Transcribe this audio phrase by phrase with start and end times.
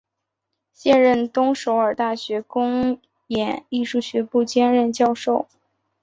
[0.71, 5.47] 现任东首尔大学公演艺术学部兼任教授。